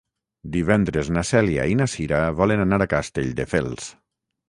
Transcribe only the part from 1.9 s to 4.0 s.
Cira volen anar a Castelldefels.